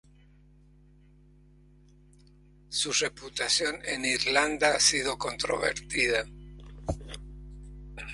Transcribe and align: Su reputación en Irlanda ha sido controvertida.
Su 2.69 2.91
reputación 2.91 3.75
en 3.85 4.03
Irlanda 4.03 4.69
ha 4.73 4.79
sido 4.79 5.15
controvertida. 5.19 6.25